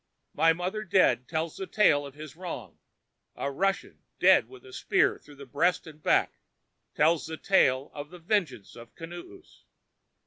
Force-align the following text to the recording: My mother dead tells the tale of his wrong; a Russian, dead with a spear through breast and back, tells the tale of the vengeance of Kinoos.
My 0.33 0.51
mother 0.51 0.83
dead 0.83 1.27
tells 1.27 1.57
the 1.57 1.67
tale 1.67 2.07
of 2.07 2.15
his 2.15 2.35
wrong; 2.35 2.79
a 3.35 3.51
Russian, 3.51 4.01
dead 4.17 4.47
with 4.49 4.65
a 4.65 4.73
spear 4.73 5.19
through 5.19 5.45
breast 5.45 5.85
and 5.85 6.01
back, 6.01 6.39
tells 6.95 7.27
the 7.27 7.37
tale 7.37 7.91
of 7.93 8.09
the 8.09 8.17
vengeance 8.17 8.75
of 8.75 8.95
Kinoos. 8.95 9.65